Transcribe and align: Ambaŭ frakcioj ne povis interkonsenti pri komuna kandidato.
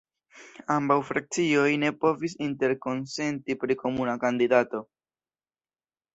Ambaŭ 0.75 0.95
frakcioj 1.09 1.65
ne 1.83 1.91
povis 2.05 2.35
interkonsenti 2.47 3.59
pri 3.67 3.79
komuna 3.85 4.19
kandidato. 4.27 4.85